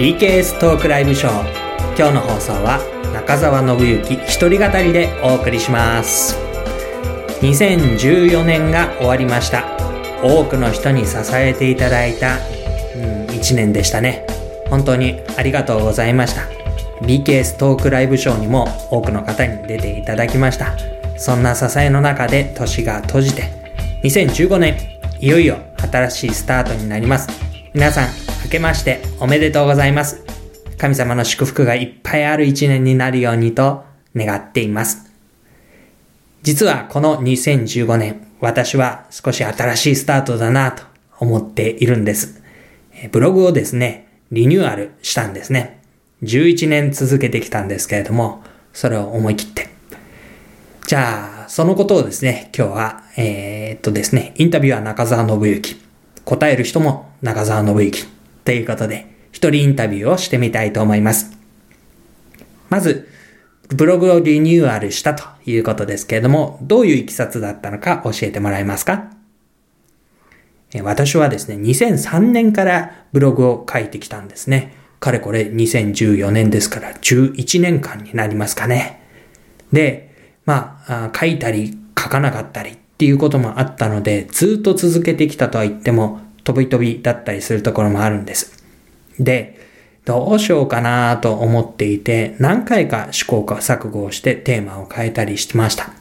[0.00, 1.94] BKS トークライブショー。
[1.94, 2.80] 今日の放送は
[3.12, 6.38] 中澤信之一人語りでお送りします。
[7.42, 9.66] 2014年が終わりました。
[10.22, 12.36] 多くの人に支えていただいた、
[12.96, 14.26] うん、1年でしたね。
[14.70, 16.44] 本当にありがとうございました。
[17.04, 20.78] BKS トークライブショーにも多くの方に出ていただきました。
[21.18, 23.42] そんな支えの中で年が閉じて
[24.02, 24.78] 2015年
[25.20, 27.28] いよいよ新しいスタートになります。
[27.74, 28.08] 皆さん
[28.42, 30.24] 明けましておめでとうございます。
[30.78, 33.84] 神様の祝福がいっぱいある一年になるようにと
[34.16, 35.12] 願っています。
[36.42, 40.84] 実はこの2015年私は少し新しいスタートだなと
[41.18, 42.42] 思っているんです。
[43.12, 45.82] ブログをですねリニューアルしたんですね。
[46.22, 49.68] 11年続けてきたんですけれどもそれを思い切って。
[50.86, 55.76] じゃあ、そのことをですね、今日は、えー、っとですね、インタビュアー中澤信之。
[56.24, 58.19] 答える人も中澤信之。
[58.44, 61.30] ということで、一人インタビューをしてみたいと思います。
[62.68, 63.08] まず、
[63.68, 69.10] ブログをリニューアルしたということですけれども、どういういきさつだったのか教えてもらえますか？
[70.82, 74.74] 私はですね、2003年からブログを書いてきたんですね。
[75.00, 79.00] かれこれ2014年ですから11年間になりますかね。
[79.72, 80.14] で、
[80.46, 88.64] まあ、書いたり書かなかったりっていうこともあったので、ずっと続けてきたとは言っても、飛び飛びだったりするところもあるんです。
[89.18, 89.58] で、
[90.04, 95.92] どうしようかなと思っていて、何回か試行錯誤をしてテーマを変えたりしてました。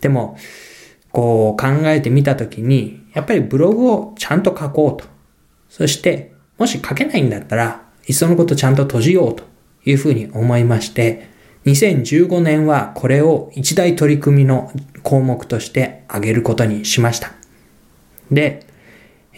[0.00, 0.38] でも、
[1.12, 5.08] こう考えてみたときに、やっぱりブログをちゃんと書こうと。
[5.68, 9.44] そして、もし書けないんだったら、いっそのことちゃんと閉じようと
[9.84, 11.28] いうふうに思いまして、
[11.66, 17.32] 2015年はこれを一大取り組みの項目として挙げることにしました。
[18.30, 18.66] で、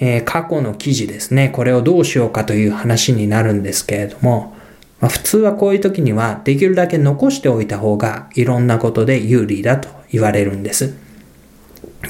[0.01, 4.57] えー、過去の記事ですね、これをどうしようかという話になるんですけれども、
[4.99, 10.95] まあ、普通はこういう時にはできるだけ残しておいた方がいろんなことで有利だと言われるんです。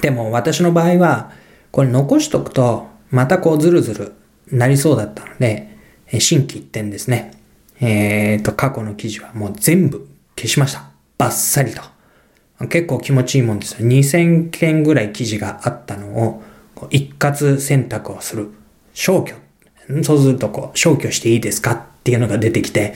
[0.01, 1.33] でも私の場合は、
[1.73, 4.15] これ残しとくとまたこうずるずる
[4.51, 5.77] なりそうだったので、
[6.19, 7.33] 新規一点ですね。
[7.81, 10.91] えっ、ー、と、過去の記事はもう全部消しました。
[11.19, 11.83] バッサリと。
[12.69, 13.87] 結構気持ちいいもんですよ。
[13.87, 16.43] 2000件ぐらい記事があったのを、
[16.91, 18.51] 一括選択をする。
[18.95, 19.35] 消去。
[20.03, 22.95] そうするとこう、消去していいですかっていうのが出てきて、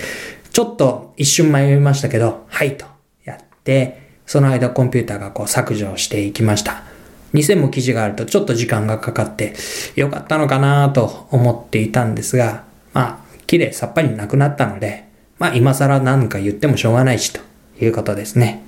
[0.53, 2.87] ちょっと一瞬迷いましたけど、はいと
[3.25, 6.84] やって、その間コンピューターがこう削除していきました。
[7.34, 9.55] 2000も記事があるとちょっと時間がかかって
[9.97, 12.62] よかったのかなと思っていたんですが、
[12.93, 15.09] まあ、綺麗さっぱりなくなったので、
[15.39, 17.41] まあ今更何か言ってもしょうがないしと
[17.84, 18.62] いうことですね。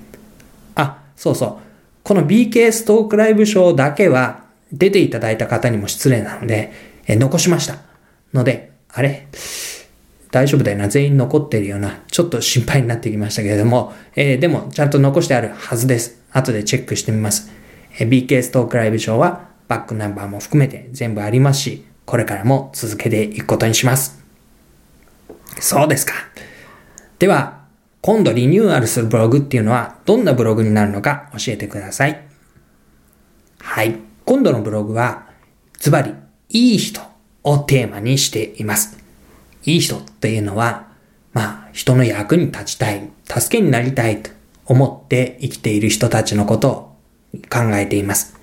[0.75, 1.57] あ、そうそう。
[2.03, 6.71] この BK ストークライブショーだけは出ていただいた方にも失礼なので、
[7.07, 7.77] え残しました。
[8.33, 9.27] ので、あれ？
[10.31, 10.89] 大丈夫だよな。
[10.89, 12.01] 全員残ってるような。
[12.07, 16.21] ちょっと心配になってきましたけれども、えー、でもちゃんと残してあるはずです。
[16.31, 17.49] 後でチェックしてみます。
[17.99, 24.21] えー、BK ストークライブショーはバックナンバーも含めて全部ありますし、これからも続けていくことにします。
[25.59, 26.13] そうですか。
[27.19, 27.65] では、
[28.01, 32.21] 今度リニューアルするブログっていうのはどんなブログになるのか教えてください。
[33.59, 34.06] はい。
[34.27, 35.29] 今度のブログは、
[35.79, 36.13] ズバリ、
[36.49, 36.99] いい人
[37.45, 38.97] をテーマにしています。
[39.63, 40.87] いい人っていうのは、
[41.31, 44.29] まあ、人の役に立ちたい、助けになりたいと
[44.65, 46.97] 思って生きている人たちのことを
[47.49, 48.37] 考えています。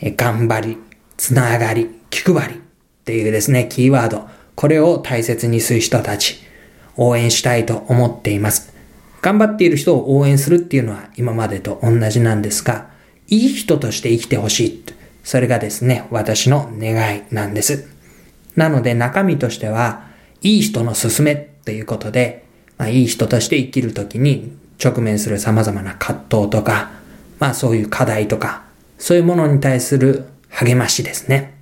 [0.00, 0.78] え頑張り、
[1.16, 2.58] つながり、気配りっ
[3.04, 4.28] ていうですね、キーワード。
[4.56, 6.40] これを大切にする人たち。
[6.96, 8.74] 応援したいと思っています。
[9.22, 12.90] 頑張っている人を応援するっていうのは今までと同じなんですが、
[13.28, 14.84] いい人として生きてほしい。
[15.24, 17.88] それがですね、私の願いなんです。
[18.54, 20.04] なので中身としては、
[20.42, 22.44] いい人の勧めということで、
[22.76, 26.90] まあ、いい人として生きるときに直面する様々な葛藤とか、
[27.40, 28.64] まあそういう課題とか、
[28.98, 31.54] そういうものに対する励ましですね。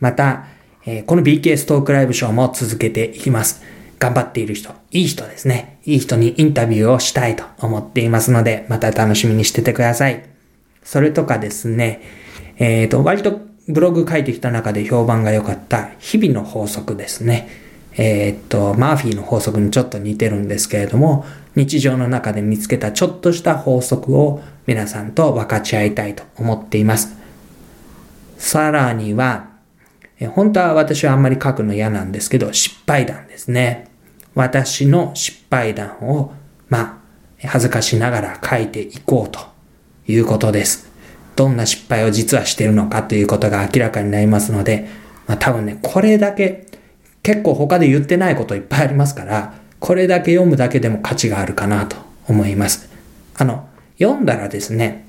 [0.00, 0.46] また、
[0.86, 3.62] えー、この BK ストークライブショーも続けていきます。
[3.98, 5.78] 頑張っている人、いい人ですね。
[5.84, 10.24] いい人にインタビューをしたいと思っていますので、また楽しみにしててください。
[10.82, 12.02] それとかですね、
[12.58, 17.48] えっ、ー、と、割とブログ書いてきた中で評判が良かった日々の法則ですね。
[17.96, 21.24] えっ、と、マーフィーの法則にちょっと似てるんですけれども、
[21.54, 27.16] 日常の中で見つけたちょっとした法則を皆さんと分かち合いたいと思っています。
[28.38, 29.50] さらには、
[30.18, 33.88] え本当は私はあんまり書くの嫌なんですけど、失敗談ですね。
[34.34, 36.32] 私の失敗談を、
[36.68, 37.00] ま
[37.42, 39.40] あ、恥ずかしながら書いていこうと
[40.08, 40.93] いうことです。
[41.36, 44.88] どんな失敗を実はしてるのかということが明らかになりますので、
[45.26, 46.66] まあ多分ね、これだけ
[47.22, 51.96] 結構他で言ってないこといっぱいありますから、これだけ読むだけでも価値があるかなと
[52.28, 52.88] 思います。
[53.36, 55.06] あの、読んだらですね、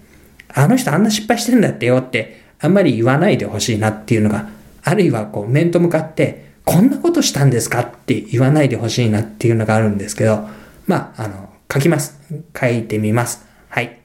[0.53, 4.47] あの人あんな失敗してんだってよって、あんまり言わないでほしいなっていうのが、
[4.83, 10.47] あるいはこう面と向かって、こんなことしたんですかって言わないでほしいなっていうのがあるんですけど、
[10.87, 12.19] まあ、あの、書きます。
[12.59, 13.45] 書いてみます。
[13.69, 13.99] はい。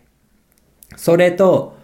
[0.97, 1.79] それと、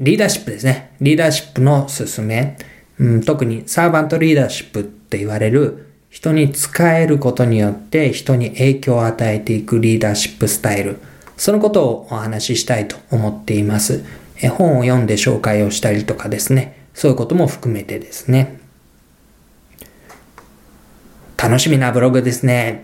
[0.00, 0.92] リーダーシップですね。
[1.00, 2.56] リーダーシップの進め。
[2.98, 10.98] うん、特にサーバントリーダーシップって言われる人に使えることによって人に影響を与えていくリーダーシップスタイル。
[11.36, 14.04] そのことをお話ししたいと思っています。
[14.40, 16.86] 絵本を読んで紹介をしたりとかですね。
[16.94, 18.58] そういうことも含めてですね。
[21.36, 22.82] 楽しみなブログですね。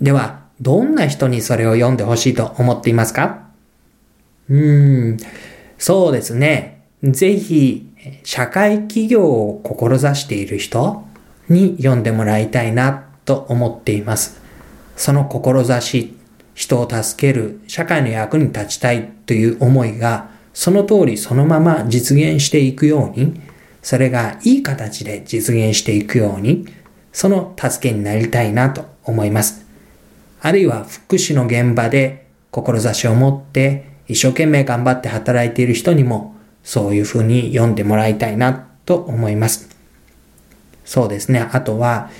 [0.00, 3.48] では、どんな人にそれを読んでほしいと思っていますか？
[4.48, 5.16] うーん、
[5.78, 6.82] そうですね。
[7.02, 7.88] ぜひ、
[8.24, 11.04] 社会企業を志している人
[11.48, 14.40] に読んでもらいたいなと思っています。
[14.96, 16.16] その志、
[16.54, 23.40] 人を助ける、社会の役に立ちたいという思いが、その通りそのまま実現していくように、
[23.82, 26.66] それがいい形で実現していくように、
[27.12, 29.66] その助けになりたいなと思います。
[30.40, 39.68] あるいは福祉の現場で志を持って一生懸命頑張って働いている人にもそういうふうに読んでもらいたいなと思います。
[40.84, 41.40] そうですね。
[41.52, 42.10] あとは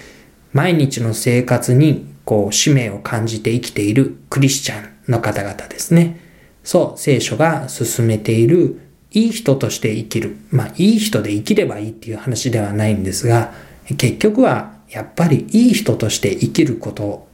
[0.53, 6.21] 毎日の生活にこう使命を感じて生きているクリスチャンの方々ですね。
[6.65, 8.81] そう、聖書が進めている
[9.13, 10.37] いい人として生きる。
[10.51, 13.53] まあ、いい人で生きればいいっていう話ではないんですが、
[13.97, 17.29] 結局はやっぱりいい人として生きること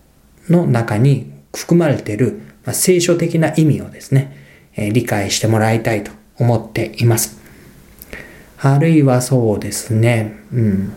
[0.49, 4.42] の中に含まれている、まあ、聖書的な意味をですね、
[4.77, 7.39] え、理解してもらいたいと思っています。
[8.59, 10.93] あるいはそうですね、うん。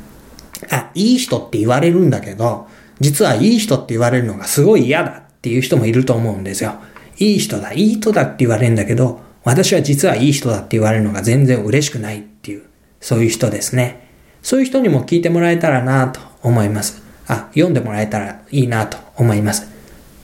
[0.70, 2.68] あ、いい人って言われるんだけど、
[3.00, 6.76] 実はいい人って言われるのがすごい嫌だっていう人もいると思うんですよ。
[7.18, 12.64] いい人だ、いい人だって言われるんだけど、私は実はいい人だって言われるのが全然嬉しくないっていう、
[13.00, 14.08] そういう人ですね。
[14.42, 17.02] そういう人にも聞いてもらえたらなと思います。
[17.28, 19.68] あ、読んでもらえたらいいなと思います。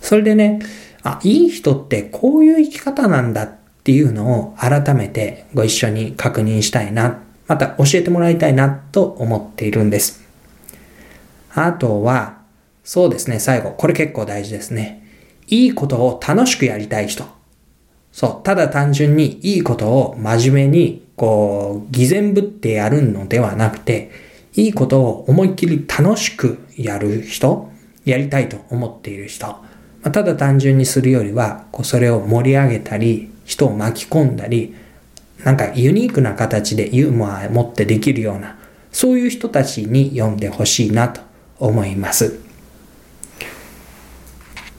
[0.01, 0.59] それでね、
[1.03, 3.51] あ、いい人ってこういう生き方なんだっ
[3.83, 10.23] ていうのを改めてご一緒に確認したいな、また教えてもらいたいなと思っているんです。
[11.53, 12.41] あとは、
[12.83, 13.71] そうですね、最後。
[13.71, 15.05] これ結構大事ですね。
[15.47, 17.25] いいことを楽しくやりたい人。
[18.11, 24.11] そう、ただ単純にいいことを真面目に、こう、偽善ぶってやるのではなくて、
[24.55, 27.69] いいことを思いっきり楽しくやる人、
[28.05, 29.55] やりたいと思っている人。
[30.03, 34.75] ま、ただ単純にするよりは、こうそれを盛り上げたり、人を巻き込んだり、
[35.43, 38.57] なんかユニークな形でユーモアを持ってできるような、
[38.91, 41.21] そういう人たちに読んでほしいなと
[41.59, 42.39] 思います。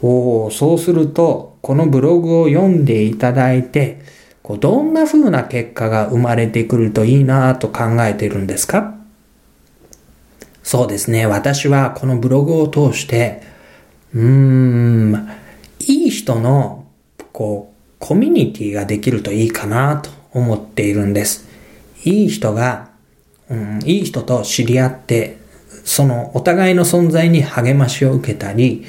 [0.00, 4.00] おそうすると、このブログを読んでいただいて、
[4.42, 8.94] こうどんな風な結果が生まれてくるといいなと考えているんですか？
[10.64, 11.26] そうですね。
[11.26, 13.42] 私はこのブログを通して、
[14.14, 15.28] うーん、
[15.80, 16.86] いい人の、
[17.32, 21.48] こう、コミュニティができるといいかなと思っているんです。
[22.04, 22.90] いい人が、
[23.48, 25.38] うん、いい人と知り合って、
[25.84, 28.84] そのお互いの存在に励ましを受けたり、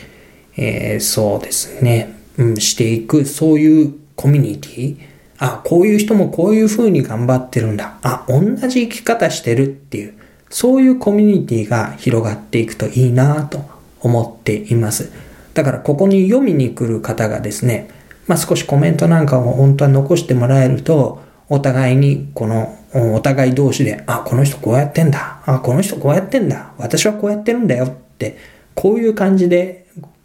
[0.58, 4.98] えー、そうですね、うん、していく、そういうコミュニティ。
[5.38, 7.98] あ、こういう人もこういう風に頑張ってるんだ。
[8.02, 10.14] あ、同じ生き方してるっていう、
[10.50, 13.73] そういうコミュニティが広がっていくといいなと
[14.04, 15.12] 思っています。
[15.56, 17.90] だからここに読みに来る方がですね、
[18.28, 25.42] まあ、少しコメントなんかを本当は残してもらえると、お互いにこの、お互い同士で、あ、この人こうやってんだ。
[25.46, 26.74] あ、この人こうやってんだ。
[26.78, 28.38] 私はこうやってるんだよって、
[28.76, 29.84] こういう感じで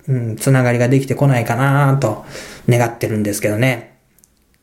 [0.09, 2.25] うん、つながりができてこないかなと
[2.69, 3.99] 願ってるんですけどね。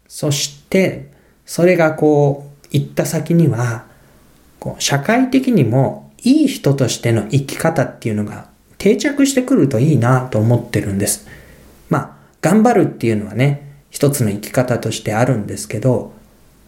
[0.07, 1.11] そして、
[1.45, 3.85] それがこう、行った先には、
[4.59, 8.49] こう社会的にもいい人としての生き方っていうのが
[8.85, 11.27] 定着してくるといいなと思ってるんです。
[11.89, 16.13] まあ、頑張るっていうのはね、一つの生き方としてあるんですけど、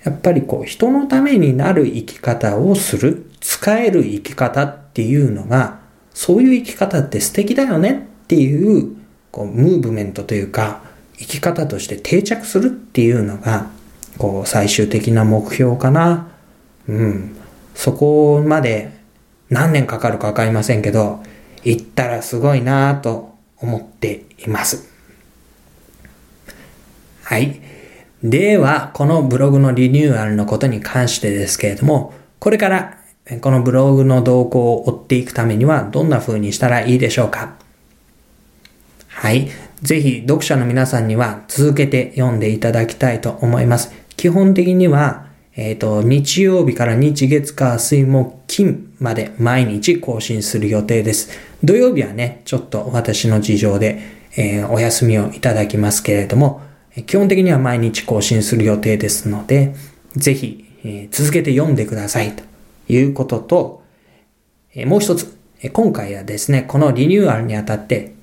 [0.03, 5.77] やっぱりこう人のためになる生き方をする、使える生き方っていうのが、
[6.15, 8.95] そういう生き方って素敵だよねっていう
[9.29, 10.81] こうムーブメントというか
[11.19, 13.67] 生き方として定着するっていうのが
[14.17, 16.29] こう最終的な目標かな。
[16.87, 17.35] うん。
[17.75, 18.97] そこまで
[19.51, 21.21] 何年かかるかわかりませんけど、
[21.69, 24.89] 行ったらすごいなぁと思っています。
[27.23, 27.59] はい。
[28.23, 32.97] では、このブログのリニューアルのことに関してですけれども、これから
[33.41, 37.55] このブログの動向を追っていくためにはどんな風にしたらいいでしょうか
[39.09, 39.49] はい。
[39.81, 43.91] ぜひ読者の皆さんには続けて読んでいただきたいと思います。
[44.15, 45.26] 基本的には、
[45.57, 51.31] えっ、ー、と、日曜日から日月火水木金まで毎日更新する予定です。
[51.63, 53.99] 土曜日はね、ちょっと私の事情で、
[54.37, 56.61] えー、お休みをいただきますけれども、
[57.07, 59.75] 基本的には毎日更新する予定ですので、
[60.15, 62.43] ぜひ、えー、続けて読んでくださいと
[62.87, 63.83] いうことと、
[64.75, 65.39] え、もう一つ、
[65.73, 68.13] 今回はですね、このリニューアルにあたって、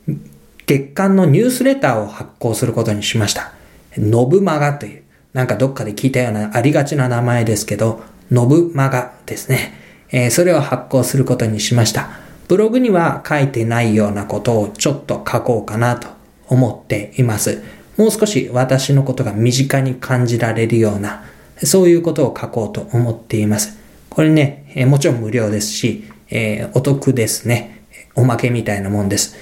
[0.67, 3.53] 月間のニュースレターを発行することにしました。
[3.99, 5.04] ノブマガという、
[5.35, 9.75] なんかどっかで聞いたようなありがちな名前ですけど、ノブマガですね。
[10.11, 12.09] えー、それを発行することにしました。
[12.47, 16.09] ブログには書いてないようなことをちょっと書こうかなと
[16.47, 17.63] 思っています。
[17.97, 21.25] もう少し私のことが身近に感じられるような、
[21.63, 23.77] そういうことを書こうと思っています。
[24.11, 27.85] これね、えー、もちろん無料ですし、えー、お得ですね。
[28.15, 29.37] おまけみたいなもんです。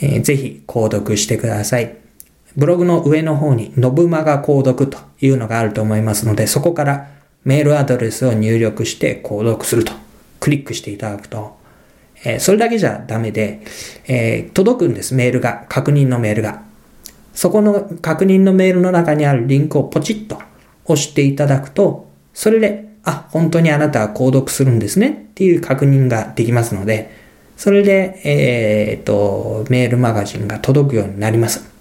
[0.00, 2.05] えー、ぜひ購読してください。
[2.56, 7.08] ブログの上の方に、ノブマガ購読というのがあると思いますので、そこから
[7.44, 9.92] メールアドレスを入力して購読すると、
[10.40, 11.56] クリックしていただくと、
[12.24, 13.60] えー、それだけじゃダメで、
[14.06, 16.62] えー、届くんです、メールが、確認のメールが。
[17.34, 20.40] そこの確認のメールの中にあるリンクをポチッと
[20.86, 27.10] 押していただくと、それで、あ、本当にあなたは購読するんですねっていう確認ができますので、
[27.56, 31.75] それで、えー、っと、メールマガジンが届くようになります。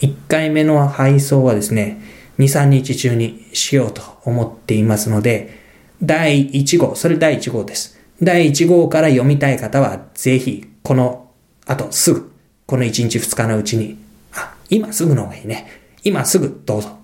[0.00, 2.00] 1回目の配送はですね、
[2.38, 5.58] 2、3日中にしようと思っていますので、
[6.02, 7.98] 第1号、それ第1号です。
[8.22, 11.30] 第1号から読みたい方は、ぜひ、この
[11.66, 12.32] 後すぐ、
[12.66, 13.98] この1日2日のうちに、
[14.32, 15.66] あ、今すぐの方がいいね。
[16.02, 16.98] 今すぐどうぞ、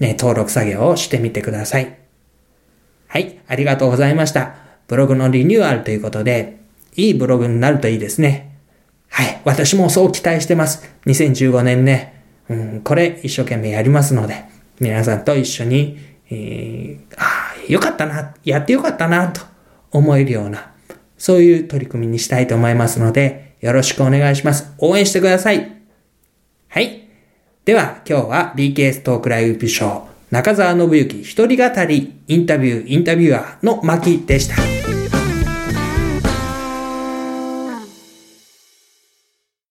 [0.00, 1.96] ね、登録作業をしてみてください。
[3.06, 4.54] はい、ありがとうございました。
[4.88, 6.58] ブログのリニューアルということで、
[6.96, 8.56] いいブログになるといいですね。
[9.08, 9.40] はい。
[9.44, 10.88] 私もそう期待してます。
[11.06, 12.21] 2015年ね。
[12.52, 14.44] うん、これ一生懸命やりますので、
[14.80, 15.98] 皆さんと一緒に、
[16.30, 19.40] えー、ああ、よかったな、やってよかったな、と
[19.90, 20.72] 思えるような、
[21.18, 24.72] そういう取り組みにしたいと思いますので、よろしくお願いします。
[24.78, 25.72] 応援してください。
[26.68, 27.08] はい。
[27.64, 34.81] では、今日は BKS トークライブショー、中澤信之一人語りインタビューインタビュアーの巻でした。